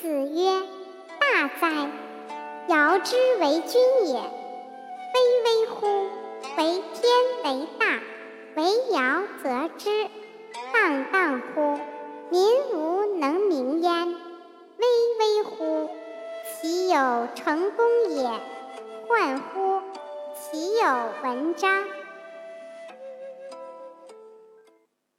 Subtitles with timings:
[0.00, 0.62] 子曰
[1.20, 1.90] ：“大哉！
[2.68, 6.08] 尧之为君也，巍巍乎！
[6.56, 7.12] 为天
[7.44, 8.00] 为大，
[8.54, 10.08] 为尧则之。
[10.72, 11.78] 荡荡乎！
[12.30, 14.08] 民无能名焉。
[14.08, 14.86] 巍
[15.18, 15.90] 巍乎！
[16.62, 18.30] 其有成功也！
[19.06, 19.82] 焕乎！
[20.34, 20.86] 其有
[21.22, 21.84] 文章。”